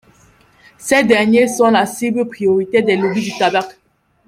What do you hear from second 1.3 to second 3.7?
sont la cible prioritaire des lobbies du tabac.